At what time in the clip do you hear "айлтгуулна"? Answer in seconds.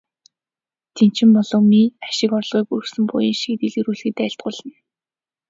4.23-4.77